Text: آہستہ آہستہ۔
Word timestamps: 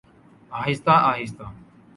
آہستہ 0.59 0.93
آہستہ۔ 1.11 1.45